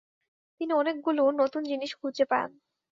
তিনি 0.61 0.71
অনেকগুলো 0.73 1.23
নতুন 1.41 1.61
জিনিস 1.63 1.91
খুঁজে 1.99 2.25
পান। 2.25 2.49